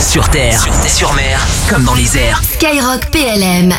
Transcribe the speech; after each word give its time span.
Sur 0.00 0.28
terre, 0.30 0.64
sur 0.86 1.12
mer, 1.14 1.40
comme 1.68 1.84
dans 1.84 1.94
les 1.94 2.16
airs. 2.16 2.40
Skyrock 2.42 3.10
PLM. 3.10 3.74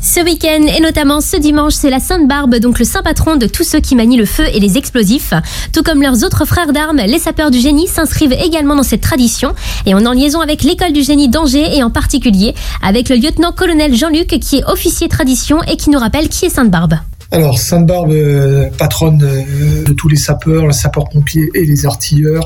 Ce 0.00 0.20
week-end 0.20 0.66
et 0.66 0.80
notamment 0.80 1.20
ce 1.20 1.36
dimanche, 1.36 1.74
c'est 1.74 1.90
la 1.90 2.00
Sainte 2.00 2.26
Barbe, 2.26 2.56
donc 2.56 2.78
le 2.78 2.84
saint 2.84 3.02
patron 3.02 3.36
de 3.36 3.46
tous 3.46 3.62
ceux 3.64 3.80
qui 3.80 3.94
manient 3.94 4.16
le 4.16 4.24
feu 4.24 4.44
et 4.52 4.60
les 4.60 4.78
explosifs. 4.78 5.34
Tout 5.72 5.82
comme 5.82 6.00
leurs 6.00 6.24
autres 6.24 6.46
frères 6.46 6.72
d'armes, 6.72 7.00
les 7.06 7.18
sapeurs 7.18 7.50
du 7.50 7.58
génie 7.58 7.86
s'inscrivent 7.86 8.32
également 8.32 8.74
dans 8.74 8.82
cette 8.82 9.02
tradition 9.02 9.54
et 9.86 9.94
on 9.94 10.00
est 10.00 10.06
en 10.06 10.12
liaison 10.12 10.40
avec 10.40 10.62
l'école 10.62 10.92
du 10.92 11.02
génie 11.02 11.28
d'Angers 11.28 11.76
et 11.76 11.82
en 11.82 11.90
particulier 11.90 12.54
avec 12.82 13.08
le 13.08 13.16
lieutenant-colonel 13.16 13.94
Jean-Luc 13.94 14.38
qui 14.40 14.56
est 14.56 14.64
officier 14.64 15.08
tradition 15.08 15.62
et 15.64 15.76
qui 15.76 15.90
nous 15.90 15.98
rappelle 15.98 16.28
qui 16.28 16.46
est 16.46 16.50
Sainte 16.50 16.70
Barbe. 16.70 16.94
Alors, 17.34 17.58
Sainte-Barbe, 17.58 18.12
euh, 18.12 18.70
patronne 18.78 19.20
euh, 19.24 19.82
de 19.82 19.92
tous 19.92 20.08
les 20.08 20.14
sapeurs, 20.14 20.68
les 20.68 20.72
sapeurs-pompiers 20.72 21.50
et 21.56 21.64
les 21.64 21.84
artilleurs, 21.84 22.44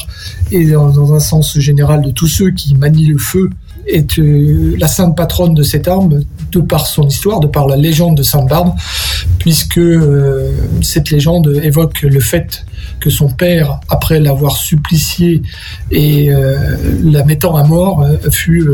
et 0.50 0.64
dans, 0.64 1.12
un 1.12 1.20
sens 1.20 1.58
général 1.58 2.00
de 2.00 2.10
tous 2.10 2.26
ceux 2.26 2.52
qui 2.52 2.74
manient 2.74 3.04
le 3.04 3.18
feu, 3.18 3.50
est 3.86 4.18
euh, 4.18 4.76
la 4.78 4.88
sainte 4.88 5.14
patronne 5.14 5.52
de 5.52 5.62
cette 5.62 5.88
arme, 5.88 6.22
de 6.52 6.60
par 6.60 6.86
son 6.86 7.06
histoire, 7.06 7.40
de 7.40 7.46
par 7.46 7.66
la 7.66 7.76
légende 7.76 8.16
de 8.16 8.22
Sainte-Barbe, 8.22 8.72
puisque 9.38 9.80
cette 10.80 11.10
légende 11.10 11.60
évoque 11.62 12.00
le 12.00 12.20
fait 12.20 12.64
que 12.98 13.10
son 13.10 13.28
père, 13.28 13.80
après 13.90 14.20
l'avoir 14.20 14.56
supplicié 14.56 15.42
et 15.90 16.30
la 17.04 17.24
mettant 17.24 17.56
à 17.56 17.64
mort, 17.64 18.06
fut 18.30 18.66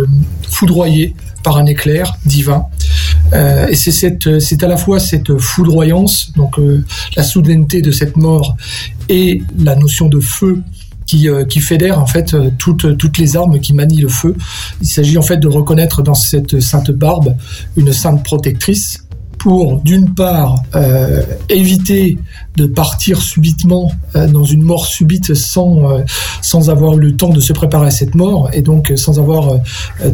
foudroyé 0.48 1.16
par 1.42 1.58
un 1.58 1.66
éclair 1.66 2.16
divin. 2.24 2.66
Euh, 3.34 3.66
et 3.68 3.74
c'est 3.74 3.92
cette, 3.92 4.38
c'est 4.38 4.62
à 4.62 4.68
la 4.68 4.76
fois 4.76 5.00
cette 5.00 5.38
foudroyance, 5.38 6.32
donc 6.36 6.58
euh, 6.58 6.84
la 7.16 7.22
soudaineté 7.22 7.82
de 7.82 7.90
cette 7.90 8.16
mort, 8.16 8.56
et 9.08 9.42
la 9.58 9.76
notion 9.76 10.08
de 10.08 10.20
feu 10.20 10.62
qui, 11.06 11.28
euh, 11.28 11.44
qui 11.44 11.60
fédère 11.60 12.00
en 12.00 12.06
fait 12.06 12.34
euh, 12.34 12.50
toutes, 12.58 12.96
toutes 12.96 13.18
les 13.18 13.36
armes 13.36 13.60
qui 13.60 13.74
manient 13.74 14.00
le 14.00 14.08
feu. 14.08 14.34
Il 14.80 14.86
s'agit 14.86 15.18
en 15.18 15.22
fait 15.22 15.36
de 15.36 15.48
reconnaître 15.48 16.02
dans 16.02 16.14
cette 16.14 16.60
sainte 16.60 16.90
barbe 16.90 17.36
une 17.76 17.92
sainte 17.92 18.22
protectrice 18.22 19.03
pour 19.44 19.82
d'une 19.82 20.14
part 20.14 20.54
euh, 20.74 21.22
éviter 21.50 22.16
de 22.56 22.64
partir 22.64 23.20
subitement 23.20 23.92
euh, 24.16 24.26
dans 24.26 24.44
une 24.44 24.62
mort 24.62 24.86
subite 24.86 25.34
sans 25.34 25.92
euh, 25.92 26.00
sans 26.40 26.70
avoir 26.70 26.96
eu 26.96 27.00
le 27.00 27.14
temps 27.14 27.28
de 27.28 27.40
se 27.40 27.52
préparer 27.52 27.88
à 27.88 27.90
cette 27.90 28.14
mort 28.14 28.48
et 28.54 28.62
donc 28.62 28.94
sans 28.96 29.18
avoir 29.20 29.60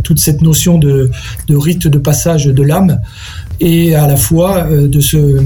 toute 0.02 0.18
cette 0.18 0.42
notion 0.42 0.78
de 0.78 1.10
rite 1.48 1.86
de 1.86 1.98
passage 1.98 2.46
de 2.46 2.62
l'âme 2.64 3.00
et 3.60 3.94
à 3.94 4.06
la 4.06 4.16
fois 4.16 4.64
euh, 4.70 4.88
de 4.88 5.00
se 5.00 5.36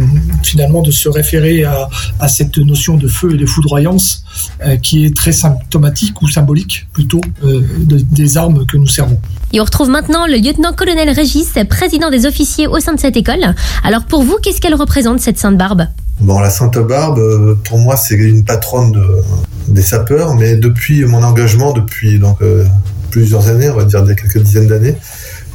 finalement 0.42 0.82
de 0.82 0.90
se 0.90 1.08
référer 1.08 1.64
à, 1.64 1.88
à 2.20 2.28
cette 2.28 2.58
notion 2.58 2.96
de 2.96 3.08
feu 3.08 3.34
et 3.34 3.36
de 3.36 3.46
foudroyance 3.46 4.24
euh, 4.64 4.76
qui 4.76 5.04
est 5.04 5.16
très 5.16 5.32
symptomatique 5.32 6.20
ou 6.22 6.28
symbolique 6.28 6.86
plutôt 6.92 7.20
euh, 7.44 7.60
de- 7.80 7.98
des 7.98 8.36
armes 8.36 8.64
que 8.66 8.76
nous 8.76 8.86
servons. 8.86 9.18
Et 9.52 9.60
on 9.60 9.64
retrouve 9.64 9.88
maintenant 9.90 10.26
le 10.26 10.36
lieutenant-colonel 10.36 11.10
Régis, 11.10 11.52
président 11.68 12.10
des 12.10 12.26
officiers 12.26 12.66
au 12.66 12.80
sein 12.80 12.94
de 12.94 13.00
cette 13.00 13.16
école. 13.16 13.54
Alors 13.84 14.04
pour 14.04 14.22
vous, 14.22 14.36
qu'est-ce 14.42 14.60
qu'elle 14.60 14.74
représente 14.74 15.20
cette 15.20 15.38
Sainte 15.38 15.56
Barbe? 15.58 15.86
Bon, 16.20 16.38
la 16.40 16.50
Sainte 16.50 16.78
Barbe, 16.78 17.20
pour 17.64 17.78
moi, 17.78 17.96
c'est 17.96 18.14
une 18.14 18.44
patronne 18.44 18.92
de- 18.92 19.22
des 19.68 19.82
sapeurs, 19.82 20.34
mais 20.34 20.56
depuis 20.56 21.04
mon 21.04 21.22
engagement, 21.22 21.72
depuis 21.72 22.18
donc 22.18 22.40
euh, 22.42 22.64
plusieurs 23.10 23.48
années, 23.48 23.70
on 23.70 23.76
va 23.76 23.84
dire 23.84 24.02
des 24.04 24.14
quelques 24.14 24.38
dizaines 24.42 24.66
d'années, 24.68 24.96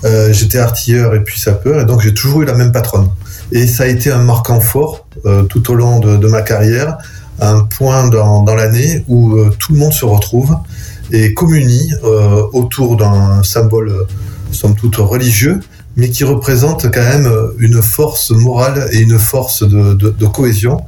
euh, 0.05 0.31
j'étais 0.33 0.59
artilleur 0.59 1.13
et 1.15 1.23
puis 1.23 1.39
sapeur, 1.39 1.81
et 1.81 1.85
donc 1.85 2.01
j'ai 2.01 2.13
toujours 2.13 2.41
eu 2.41 2.45
la 2.45 2.53
même 2.53 2.71
patronne. 2.71 3.09
Et 3.51 3.65
ça 3.67 3.83
a 3.83 3.87
été 3.87 4.11
un 4.11 4.21
marquant 4.21 4.59
fort 4.59 5.07
euh, 5.25 5.43
tout 5.43 5.71
au 5.71 5.75
long 5.75 5.99
de, 5.99 6.17
de 6.17 6.27
ma 6.27 6.41
carrière, 6.41 6.97
un 7.41 7.61
point 7.61 8.07
dans, 8.09 8.43
dans 8.43 8.55
l'année 8.55 9.03
où 9.07 9.35
euh, 9.35 9.49
tout 9.59 9.73
le 9.73 9.79
monde 9.79 9.93
se 9.93 10.05
retrouve 10.05 10.55
et 11.11 11.33
communie 11.33 11.91
euh, 12.03 12.43
autour 12.53 12.95
d'un 12.97 13.41
symbole, 13.43 13.89
euh, 13.89 14.03
somme 14.51 14.75
toute, 14.75 14.97
religieux, 14.97 15.59
mais 15.95 16.09
qui 16.09 16.23
représente 16.23 16.91
quand 16.93 17.01
même 17.01 17.29
une 17.57 17.81
force 17.81 18.31
morale 18.31 18.87
et 18.91 18.99
une 18.99 19.17
force 19.17 19.63
de, 19.63 19.93
de- 19.93 20.11
de 20.11 20.25
cohésion, 20.27 20.81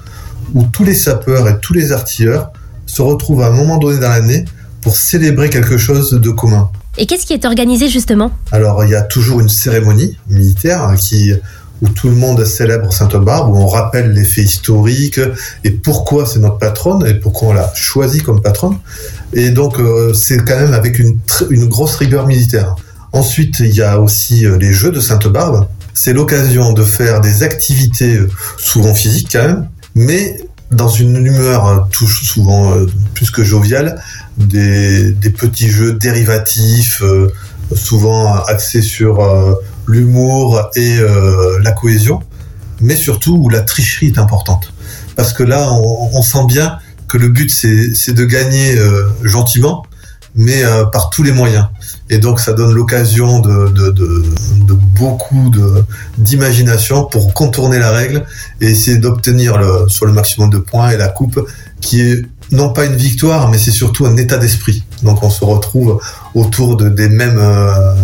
où 0.53 0.63
tous 0.63 0.83
les 0.83 0.95
sapeurs 0.95 1.47
et 1.49 1.57
tous 1.59 1.73
les 1.73 1.91
artilleurs 1.91 2.51
se 2.85 3.01
retrouvent 3.01 3.41
à 3.41 3.47
un 3.47 3.51
moment 3.51 3.77
donné 3.77 3.99
dans 3.99 4.09
l'année 4.09 4.45
pour 4.81 4.95
célébrer 4.95 5.49
quelque 5.49 5.77
chose 5.77 6.11
de 6.11 6.29
commun. 6.29 6.69
Et 6.97 7.05
qu'est-ce 7.05 7.25
qui 7.25 7.33
est 7.33 7.45
organisé 7.45 7.87
justement? 7.87 8.31
Alors, 8.51 8.83
il 8.83 8.89
y 8.89 8.95
a 8.95 9.01
toujours 9.01 9.39
une 9.39 9.49
cérémonie 9.49 10.17
militaire 10.27 10.83
hein, 10.83 10.95
qui, 10.97 11.33
où 11.81 11.87
tout 11.87 12.09
le 12.09 12.15
monde 12.15 12.43
célèbre 12.45 12.91
Sainte-Barbe, 12.91 13.49
où 13.49 13.57
on 13.57 13.67
rappelle 13.67 14.11
les 14.11 14.25
faits 14.25 14.45
historiques 14.45 15.19
et 15.63 15.71
pourquoi 15.71 16.25
c'est 16.25 16.39
notre 16.39 16.57
patronne 16.57 17.05
et 17.07 17.13
pourquoi 17.13 17.49
on 17.49 17.53
l'a 17.53 17.71
choisie 17.73 18.21
comme 18.21 18.41
patronne. 18.41 18.77
Et 19.33 19.51
donc, 19.51 19.79
euh, 19.79 20.13
c'est 20.13 20.37
quand 20.37 20.59
même 20.59 20.73
avec 20.73 20.99
une, 20.99 21.17
une 21.49 21.67
grosse 21.67 21.95
rigueur 21.95 22.27
militaire. 22.27 22.75
Ensuite, 23.13 23.59
il 23.59 23.75
y 23.75 23.81
a 23.81 23.99
aussi 23.99 24.45
euh, 24.45 24.57
les 24.57 24.73
Jeux 24.73 24.91
de 24.91 24.99
Sainte-Barbe. 24.99 25.67
C'est 25.93 26.13
l'occasion 26.13 26.73
de 26.73 26.83
faire 26.83 27.21
des 27.21 27.43
activités 27.43 28.17
euh, 28.17 28.29
souvent 28.57 28.93
physiques 28.93 29.29
quand 29.31 29.43
même, 29.43 29.69
mais 29.95 30.41
dans 30.71 30.87
une 30.87 31.25
humeur 31.25 31.67
euh, 31.67 31.79
souvent 32.23 32.71
euh, 32.71 32.87
plus 33.13 33.29
que 33.29 33.43
joviale, 33.43 34.01
des, 34.37 35.13
petits 35.37 35.69
jeux 35.69 35.93
dérivatifs, 35.93 37.01
euh, 37.03 37.31
souvent 37.75 38.35
axés 38.43 38.81
sur 38.81 39.25
l'humour 39.87 40.69
et 40.75 40.97
la 41.63 41.71
cohésion, 41.71 42.19
mais 42.81 42.97
surtout 42.97 43.37
où 43.37 43.47
la 43.47 43.61
tricherie 43.61 44.07
est 44.07 44.17
importante. 44.17 44.73
Parce 45.15 45.31
que 45.31 45.43
là, 45.43 45.71
on, 45.71 46.21
sent 46.21 46.45
bien 46.47 46.79
que 47.07 47.17
le 47.17 47.29
but, 47.29 47.49
c'est 47.49 48.11
de 48.11 48.25
gagner 48.25 48.75
gentiment, 49.23 49.85
mais 50.35 50.63
par 50.91 51.11
tous 51.11 51.23
les 51.23 51.31
moyens. 51.31 51.67
Et 52.09 52.17
donc, 52.17 52.39
ça 52.39 52.53
donne 52.53 52.73
l'occasion 52.73 53.39
de, 53.39 53.69
de, 53.69 53.91
de, 53.91 54.23
de 54.67 54.73
beaucoup 54.73 55.51
d'imagination 56.17 57.05
pour 57.05 57.33
contourner 57.33 57.79
la 57.79 57.91
règle 57.91 58.25
et 58.59 58.67
essayer 58.67 58.97
d'obtenir 58.97 59.57
le, 59.57 59.87
sur 59.87 60.05
le 60.05 60.13
maximum 60.13 60.49
de 60.49 60.57
points 60.57 60.89
et 60.89 60.97
la 60.97 61.07
coupe, 61.07 61.39
qui 61.79 62.01
est 62.01 62.25
non 62.51 62.73
pas 62.73 62.85
une 62.85 62.95
victoire, 62.95 63.49
mais 63.49 63.57
c'est 63.57 63.71
surtout 63.71 64.05
un 64.05 64.17
état 64.17 64.37
d'esprit. 64.37 64.83
Donc, 65.03 65.23
on 65.23 65.29
se 65.29 65.45
retrouve 65.45 65.99
autour 66.35 66.75
de, 66.75 66.89
des 66.89 67.07
mêmes 67.07 67.39
euh, 67.39 67.95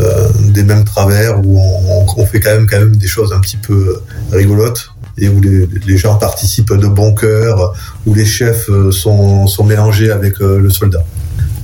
euh, 0.00 0.28
des 0.50 0.64
mêmes 0.64 0.84
travers 0.84 1.40
où 1.44 1.58
on, 1.58 2.06
on 2.16 2.26
fait 2.26 2.40
quand 2.40 2.50
même 2.50 2.66
quand 2.66 2.78
même 2.78 2.96
des 2.96 3.08
choses 3.08 3.32
un 3.32 3.40
petit 3.40 3.56
peu 3.56 4.00
rigolotes 4.32 4.90
et 5.18 5.28
où 5.28 5.40
les, 5.40 5.68
les 5.86 5.96
gens 5.96 6.16
participent 6.16 6.72
de 6.72 6.86
bon 6.86 7.14
cœur, 7.14 7.74
où 8.06 8.14
les 8.14 8.24
chefs 8.24 8.68
euh, 8.70 8.90
sont, 8.90 9.46
sont 9.46 9.64
mélangés 9.64 10.10
avec 10.10 10.40
euh, 10.40 10.58
le 10.58 10.70
soldat. 10.70 11.04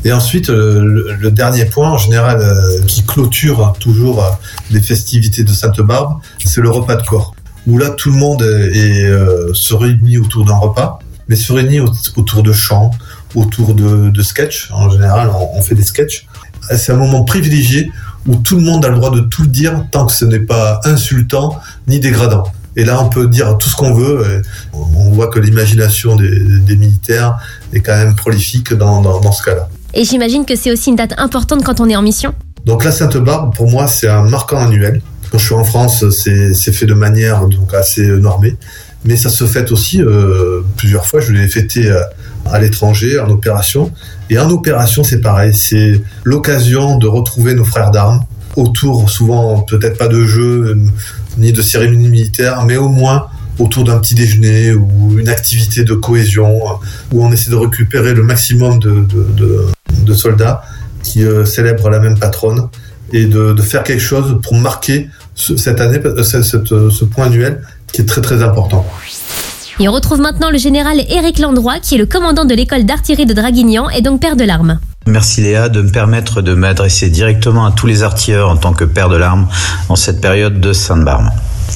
Et 0.07 0.13
ensuite, 0.13 0.51
euh, 0.51 1.17
le, 1.21 1.31
dernier 1.33 1.65
point, 1.65 1.91
en 1.91 1.99
général, 1.99 2.39
euh, 2.41 2.81
qui 2.87 3.05
clôture 3.05 3.75
toujours 3.81 4.23
euh, 4.23 4.31
les 4.71 4.81
festivités 4.81 5.43
de 5.43 5.53
Sainte-Barbe, 5.53 6.21
c'est 6.45 6.61
le 6.61 6.71
repas 6.71 6.95
de 6.95 7.03
corps. 7.03 7.35
Où 7.67 7.77
là, 7.77 7.91
tout 7.91 8.13
le 8.13 8.17
monde 8.17 8.43
est, 8.73 9.11
se 9.53 9.75
réunit 9.75 10.19
autour 10.19 10.45
d'un 10.45 10.55
repas, 10.55 11.01
mais 11.27 11.35
se 11.35 11.53
réunit 11.53 11.81
au- 11.81 11.91
autour 12.15 12.45
de 12.45 12.53
chants, 12.53 12.93
autour 13.35 13.75
de, 13.75 14.11
de 14.11 14.23
sketchs. 14.23 14.71
En 14.71 14.89
général, 14.89 15.29
on, 15.53 15.61
fait 15.61 15.75
des 15.75 15.83
sketchs. 15.83 16.29
C'est 16.71 16.93
un 16.93 16.97
moment 16.97 17.25
privilégié 17.25 17.91
où 18.29 18.37
tout 18.37 18.55
le 18.55 18.63
monde 18.63 18.85
a 18.85 18.89
le 18.89 18.95
droit 18.95 19.11
de 19.11 19.19
tout 19.19 19.47
dire 19.47 19.85
tant 19.91 20.07
que 20.07 20.13
ce 20.13 20.25
n'est 20.25 20.39
pas 20.39 20.79
insultant 20.85 21.59
ni 21.89 21.99
dégradant. 21.99 22.45
Et 22.77 22.85
là, 22.85 23.03
on 23.03 23.09
peut 23.09 23.27
dire 23.27 23.59
tout 23.59 23.69
ce 23.69 23.75
qu'on 23.75 23.93
veut. 23.93 24.43
on 24.73 25.11
voit 25.11 25.27
que 25.27 25.41
l'imagination 25.41 26.15
des, 26.15 26.77
militaires 26.77 27.39
est 27.73 27.81
quand 27.81 27.97
même 27.97 28.15
prolifique 28.15 28.73
dans 28.73 29.33
ce 29.33 29.43
cas-là. 29.43 29.69
Et 29.97 30.05
j'imagine 30.05 30.45
que 30.45 30.55
c'est 30.57 30.71
aussi 30.71 30.91
une 30.91 30.97
date 30.97 31.15
importante 31.17 31.65
quand 31.65 31.81
on 31.81 31.89
est 31.89 31.97
en 31.97 32.03
mission. 32.03 32.35
Donc 32.67 32.85
la 32.85 32.93
Sainte-Barbe, 32.93 33.55
pour 33.55 33.71
moi, 33.71 33.89
c'est 33.89 34.09
un 34.09 34.25
marquant 34.25 34.59
annuel. 34.59 35.01
Quand 35.31 35.39
je 35.39 35.47
suis 35.47 35.55
en 35.55 35.65
France, 35.65 36.05
c'est 36.11 36.73
fait 36.73 36.85
de 36.85 36.93
manière 36.93 37.47
donc 37.47 37.73
assez 37.73 38.07
normée. 38.07 38.57
Mais 39.07 39.17
ça 39.17 39.31
se 39.31 39.47
fête 39.47 39.73
aussi 39.73 40.03
euh, 40.03 40.61
plusieurs 40.77 41.07
fois. 41.07 41.21
Je 41.21 41.33
l'ai 41.33 41.49
fêté 41.49 41.87
euh, 41.87 42.03
à 42.45 42.61
l'étranger, 42.61 43.19
en 43.19 43.31
opération. 43.31 43.91
Et 44.29 44.39
en 44.39 44.51
opération, 44.51 45.03
c'est 45.03 45.23
pareil. 45.23 45.55
C'est 45.55 46.03
l'occasion 46.25 46.99
de 46.99 47.07
retrouver 47.07 47.55
nos 47.55 47.65
frères 47.65 47.91
d'armes 47.91 48.21
autour, 48.55 49.09
souvent 49.09 49.61
peut-être 49.61 49.97
pas 49.97 50.09
de 50.09 50.25
jeux 50.25 50.79
ni 51.39 51.53
de 51.53 51.63
cérémonie 51.63 52.09
militaire, 52.09 52.65
mais 52.65 52.77
au 52.77 52.89
moins 52.89 53.29
autour 53.59 53.85
d'un 53.85 53.99
petit 53.99 54.15
déjeuner 54.15 54.73
ou 54.73 55.19
une 55.19 55.29
activité 55.29 55.85
de 55.85 55.95
cohésion 55.95 56.47
euh, 56.49 56.73
où 57.13 57.25
on 57.25 57.33
essaie 57.33 57.51
de 57.51 57.57
récupérer 57.57 58.15
le 58.15 58.23
maximum 58.23 58.79
de, 58.79 58.91
de, 58.91 59.27
de, 59.37 59.67
de 60.05 60.15
soldats 60.15 60.63
qui 61.03 61.25
euh, 61.25 61.45
célèbrent 61.45 61.89
la 61.91 61.99
même 62.01 62.19
patronne 62.19 62.69
et 63.13 63.27
de, 63.27 63.53
de 63.53 63.63
faire 63.63 63.83
quelque 63.85 64.03
chose 64.03 64.39
pour 64.43 64.55
marquer 64.57 65.09
ce- 65.35 65.57
cette 65.57 65.81
année, 65.81 66.01
euh, 66.05 66.23
ce, 66.23 66.43
cette- 66.43 66.67
ce 66.91 67.05
point 67.05 67.27
annuel 67.27 67.63
qui 67.93 68.03
est 68.03 68.07
très 68.07 68.21
très 68.21 68.43
important. 68.43 68.85
Et 69.79 69.89
on 69.89 69.93
retrouve 69.93 70.21
maintenant 70.21 70.51
le 70.51 70.57
général 70.59 71.01
Éric 71.09 71.39
Landroy, 71.39 71.81
qui 71.81 71.97
est 71.97 71.99
le 71.99 72.07
commandant 72.07 72.47
de 72.47 72.55
l'école 72.55 72.85
d'artillerie 72.85 73.27
de 73.27 73.35
Draguignan 73.35 73.91
et 73.91 74.01
donc 74.01 74.21
père 74.23 74.35
de 74.37 74.45
l'arme. 74.45 74.81
Merci 75.07 75.43
Léa 75.43 75.69
de 75.69 75.83
me 75.83 75.91
permettre 75.91 76.41
de 76.43 76.55
m'adresser 76.55 77.11
directement 77.11 77.67
à 77.67 77.73
tous 77.73 77.87
les 77.87 78.03
artilleurs 78.03 78.49
en 78.49 78.57
tant 78.57 78.73
que 78.73 78.85
père 78.85 79.09
de 79.09 79.17
l'arme 79.17 79.47
en 79.89 79.95
cette 79.97 80.21
période 80.21 80.61
de 80.61 80.73
Sainte-Barbe. 80.73 81.29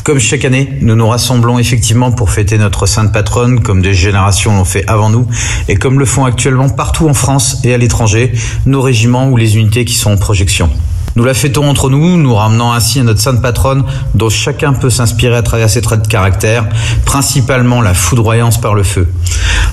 Comme 0.04 0.19
chaque 0.19 0.44
année, 0.44 0.78
nous 0.81 0.96
nous 0.96 1.08
rassemblons 1.08 1.58
effectivement 1.58 2.10
pour 2.10 2.31
fêter 2.31 2.58
notre 2.58 2.87
sainte 2.87 3.12
patronne, 3.12 3.60
comme 3.60 3.82
des 3.82 3.94
générations 3.94 4.56
l'ont 4.56 4.64
fait 4.64 4.84
avant 4.88 5.10
nous, 5.10 5.26
et 5.69 5.76
comme 5.76 5.98
le 5.98 6.06
font 6.06 6.25
actuellement 6.25 6.69
partout 6.69 7.08
en 7.08 7.14
France 7.14 7.58
et 7.64 7.75
à 7.75 7.78
l'étranger, 7.78 8.32
nos 8.66 8.81
régiments 8.81 9.28
ou 9.28 9.37
les 9.37 9.56
unités 9.56 9.84
qui 9.84 9.94
sont 9.94 10.12
en 10.12 10.16
projection. 10.16 10.70
Nous 11.16 11.25
la 11.25 11.34
fêtons 11.34 11.69
entre 11.69 11.90
nous, 11.90 12.16
nous 12.16 12.34
ramenant 12.34 12.72
ainsi 12.72 13.00
à 13.00 13.02
notre 13.02 13.20
sainte 13.20 13.42
patronne 13.42 13.84
dont 14.14 14.31
chacun 14.31 14.72
peut 14.72 14.90
s'inspirer 14.90 15.37
à 15.37 15.42
travers 15.42 15.69
ses 15.69 15.82
traits 15.82 16.02
de 16.02 16.06
caractère, 16.06 16.69
principalement 17.04 17.82
la 17.82 17.94
foudroyance 17.94 18.60
par 18.60 18.75
le 18.75 18.84
feu. 18.84 19.08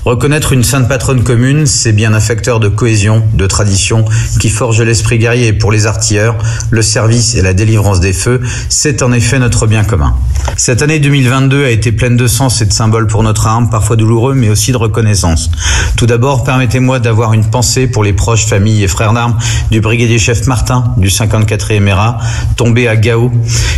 Reconnaître 0.07 0.53
une 0.53 0.63
sainte 0.63 0.87
patronne 0.87 1.21
commune, 1.21 1.65
c'est 1.65 1.91
bien 1.91 2.13
un 2.13 2.21
facteur 2.21 2.61
de 2.61 2.69
cohésion, 2.69 3.25
de 3.33 3.45
tradition, 3.45 4.05
qui 4.39 4.47
forge 4.47 4.81
l'esprit 4.81 5.17
guerrier. 5.19 5.51
Pour 5.51 5.69
les 5.69 5.85
artilleurs, 5.85 6.37
le 6.69 6.81
service 6.81 7.35
et 7.35 7.41
la 7.41 7.53
délivrance 7.53 7.99
des 7.99 8.13
feux, 8.13 8.39
c'est 8.69 9.01
en 9.01 9.11
effet 9.11 9.37
notre 9.37 9.67
bien 9.67 9.83
commun. 9.83 10.15
Cette 10.55 10.81
année 10.81 10.99
2022 10.99 11.65
a 11.65 11.71
été 11.71 11.91
pleine 11.91 12.15
de 12.15 12.25
sens 12.25 12.61
et 12.61 12.65
de 12.65 12.71
symboles 12.71 13.07
pour 13.07 13.21
notre 13.21 13.47
arme, 13.47 13.69
parfois 13.69 13.97
douloureux, 13.97 14.33
mais 14.33 14.47
aussi 14.47 14.71
de 14.71 14.77
reconnaissance. 14.77 15.51
Tout 15.97 16.05
d'abord, 16.05 16.45
permettez-moi 16.45 16.99
d'avoir 16.99 17.33
une 17.33 17.43
pensée 17.45 17.85
pour 17.85 18.05
les 18.05 18.13
proches, 18.13 18.45
familles 18.45 18.85
et 18.85 18.87
frères 18.87 19.11
d'armes 19.11 19.37
du 19.71 19.81
brigadier 19.81 20.19
chef 20.19 20.47
Martin 20.47 20.85
du 20.95 21.09
54e 21.09 21.85
ERA, 21.85 22.19
tombé 22.55 22.87
à 22.87 22.95
Gao, 22.95 23.29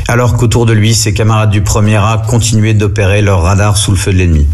alors 0.08 0.38
qu'autour 0.38 0.68
de 0.68 0.74
lui, 0.74 0.94
ses 0.94 1.12
camarades 1.12 1.50
du 1.50 1.62
1er 1.62 1.94
ERA 1.94 2.24
continuaient 2.28 2.76
d'opérer 2.76 3.24
leur 3.24 3.42
radar 3.42 3.78
sous 3.78 3.90
le 3.90 3.98
feu 3.98 4.14
de 4.14 4.20
l'ennemi. 4.20 4.46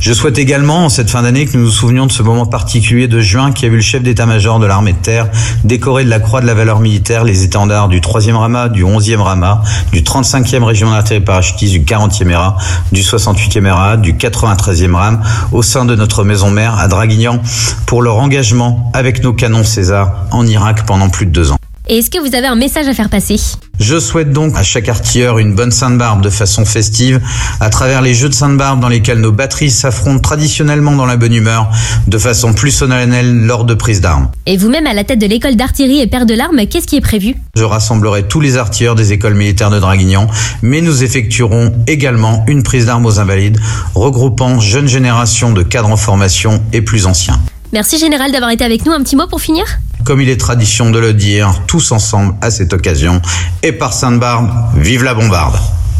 Je 0.00 0.12
souhaite 0.12 0.38
également, 0.38 0.84
en 0.84 0.88
cette 0.98 1.10
fin 1.10 1.22
d'année, 1.22 1.46
que 1.46 1.56
nous 1.56 1.66
nous 1.66 1.70
souvenions 1.70 2.06
de 2.06 2.10
ce 2.10 2.24
moment 2.24 2.44
particulier 2.44 3.06
de 3.06 3.20
juin 3.20 3.52
qui 3.52 3.64
a 3.66 3.68
vu 3.68 3.76
le 3.76 3.82
chef 3.82 4.02
d'état-major 4.02 4.58
de 4.58 4.66
l'armée 4.66 4.94
de 4.94 4.98
terre 4.98 5.28
décorer 5.62 6.04
de 6.04 6.10
la 6.10 6.18
croix 6.18 6.40
de 6.40 6.46
la 6.46 6.54
valeur 6.54 6.80
militaire 6.80 7.22
les 7.22 7.44
étendards 7.44 7.86
du 7.86 8.00
3e 8.00 8.34
Rama, 8.34 8.68
du 8.68 8.82
11e 8.82 9.20
Rama, 9.20 9.62
du 9.92 10.02
35e 10.02 10.64
régiment 10.64 10.90
d'artillerie 10.90 11.24
parachutiste, 11.24 11.72
du 11.72 11.82
40e 11.82 12.28
ERA, 12.30 12.56
du 12.90 13.02
68e 13.02 13.64
ERA, 13.64 13.96
du 13.96 14.14
93e 14.14 14.92
RAM 14.92 15.22
au 15.52 15.62
sein 15.62 15.84
de 15.84 15.94
notre 15.94 16.24
maison 16.24 16.50
mère 16.50 16.76
à 16.76 16.88
Draguignan 16.88 17.40
pour 17.86 18.02
leur 18.02 18.16
engagement 18.16 18.90
avec 18.92 19.22
nos 19.22 19.34
canons 19.34 19.62
César 19.62 20.24
en 20.32 20.44
Irak 20.48 20.84
pendant 20.84 21.10
plus 21.10 21.26
de 21.26 21.30
deux 21.30 21.52
ans. 21.52 21.58
Et 21.90 21.98
est-ce 22.00 22.10
que 22.10 22.18
vous 22.18 22.34
avez 22.34 22.46
un 22.46 22.54
message 22.54 22.86
à 22.86 22.92
faire 22.92 23.08
passer 23.08 23.36
Je 23.80 23.98
souhaite 23.98 24.30
donc 24.30 24.54
à 24.58 24.62
chaque 24.62 24.90
artilleur 24.90 25.38
une 25.38 25.54
bonne 25.54 25.70
Sainte-Barbe 25.70 26.20
de 26.20 26.28
façon 26.28 26.66
festive, 26.66 27.18
à 27.60 27.70
travers 27.70 28.02
les 28.02 28.12
jeux 28.12 28.28
de 28.28 28.34
Sainte-Barbe 28.34 28.78
dans 28.78 28.90
lesquels 28.90 29.20
nos 29.20 29.32
batteries 29.32 29.70
s'affrontent 29.70 30.20
traditionnellement 30.20 30.94
dans 30.96 31.06
la 31.06 31.16
bonne 31.16 31.32
humeur, 31.32 31.70
de 32.06 32.18
façon 32.18 32.52
plus 32.52 32.72
solennelle 32.72 33.46
lors 33.46 33.64
de 33.64 33.72
prise 33.72 34.02
d'armes. 34.02 34.28
Et 34.44 34.58
vous-même, 34.58 34.86
à 34.86 34.92
la 34.92 35.02
tête 35.02 35.18
de 35.18 35.26
l'école 35.26 35.56
d'artillerie 35.56 36.00
et 36.00 36.06
père 36.06 36.26
de 36.26 36.34
l'arme, 36.34 36.66
qu'est-ce 36.66 36.86
qui 36.86 36.96
est 36.96 37.00
prévu 37.00 37.36
Je 37.56 37.64
rassemblerai 37.64 38.24
tous 38.24 38.42
les 38.42 38.58
artilleurs 38.58 38.94
des 38.94 39.14
écoles 39.14 39.34
militaires 39.34 39.70
de 39.70 39.80
Draguignan, 39.80 40.26
mais 40.60 40.82
nous 40.82 41.02
effectuerons 41.02 41.72
également 41.86 42.44
une 42.48 42.62
prise 42.62 42.84
d'armes 42.84 43.06
aux 43.06 43.18
invalides, 43.18 43.58
regroupant 43.94 44.60
jeunes 44.60 44.88
générations 44.88 45.52
de 45.52 45.62
cadres 45.62 45.90
en 45.90 45.96
formation 45.96 46.62
et 46.74 46.82
plus 46.82 47.06
anciens. 47.06 47.40
Merci 47.72 47.98
Général 47.98 48.32
d'avoir 48.32 48.50
été 48.50 48.64
avec 48.64 48.86
nous. 48.86 48.92
Un 48.92 49.02
petit 49.02 49.16
mot 49.16 49.26
pour 49.26 49.40
finir? 49.40 49.64
Comme 50.04 50.20
il 50.20 50.28
est 50.28 50.36
tradition 50.36 50.90
de 50.90 50.98
le 50.98 51.12
dire, 51.12 51.62
tous 51.66 51.92
ensemble 51.92 52.34
à 52.40 52.50
cette 52.50 52.72
occasion, 52.72 53.20
et 53.62 53.72
par 53.72 53.92
Sainte-Barbe, 53.92 54.50
vive 54.76 55.04
la 55.04 55.14
bombarde 55.14 55.58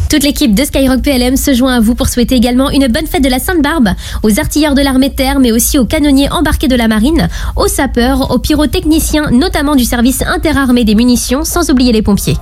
toute 0.09 0.23
l'équipe 0.23 0.55
de 0.55 0.65
Skyrock 0.65 1.03
PLM 1.03 1.37
se 1.37 1.53
joint 1.53 1.75
à 1.75 1.81
vous 1.81 1.94
pour 1.94 2.09
souhaiter 2.09 2.35
également 2.35 2.70
une 2.70 2.88
bonne 2.88 3.06
fête 3.06 3.23
de 3.23 3.29
la 3.29 3.38
Sainte-Barbe 3.38 3.91
aux 4.23 4.41
artilleurs 4.41 4.75
de 4.75 4.81
l'armée 4.81 5.11
de 5.11 5.15
terre, 5.15 5.38
mais 5.38 5.53
aussi 5.53 5.79
aux 5.79 5.85
canonniers 5.85 6.31
embarqués 6.31 6.69
de 6.69 6.76
la 6.76 6.88
marine, 6.88 7.29
aux 7.56 7.69
sapeurs, 7.69 8.31
aux 8.31 8.38
pyrotechniciens, 8.38 9.31
notamment 9.31 9.76
du 9.76 9.85
service 9.85 10.23
interarmé 10.23 10.85
des 10.85 10.94
munitions, 10.94 11.44
sans 11.44 11.70
oublier 11.70 11.93
les 11.93 12.03
pompiers. 12.03 12.38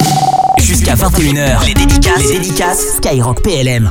Jusqu'à 0.61 0.95
21h, 0.95 1.67
les 1.67 1.75
dédicaces, 1.75 2.29
les 2.29 2.39
dédicaces 2.39 2.97
Skyrock 2.99 3.43
PLM. 3.43 3.91